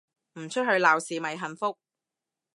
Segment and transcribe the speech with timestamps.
[0.39, 1.77] 唔出去鬧事咪幸福